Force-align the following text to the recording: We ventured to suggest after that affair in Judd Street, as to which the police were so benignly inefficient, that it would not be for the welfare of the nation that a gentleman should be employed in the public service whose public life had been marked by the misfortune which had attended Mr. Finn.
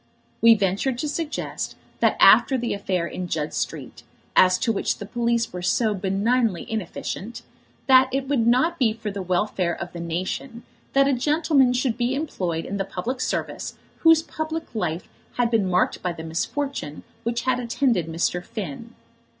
We 0.41 0.55
ventured 0.55 0.97
to 0.97 1.07
suggest 1.07 1.75
after 2.01 2.57
that 2.57 2.73
affair 2.73 3.05
in 3.05 3.27
Judd 3.27 3.53
Street, 3.53 4.01
as 4.35 4.57
to 4.57 4.71
which 4.71 4.97
the 4.97 5.05
police 5.05 5.53
were 5.53 5.61
so 5.61 5.93
benignly 5.93 6.65
inefficient, 6.67 7.43
that 7.85 8.09
it 8.11 8.27
would 8.27 8.47
not 8.47 8.79
be 8.79 8.93
for 8.93 9.11
the 9.11 9.21
welfare 9.21 9.75
of 9.75 9.93
the 9.93 9.99
nation 9.99 10.63
that 10.93 11.07
a 11.07 11.13
gentleman 11.13 11.71
should 11.73 11.99
be 11.99 12.15
employed 12.15 12.65
in 12.65 12.77
the 12.77 12.83
public 12.83 13.21
service 13.21 13.77
whose 13.99 14.23
public 14.23 14.73
life 14.73 15.07
had 15.33 15.51
been 15.51 15.69
marked 15.69 16.01
by 16.01 16.13
the 16.13 16.23
misfortune 16.23 17.03
which 17.21 17.43
had 17.43 17.59
attended 17.59 18.07
Mr. 18.07 18.43
Finn. 18.43 18.95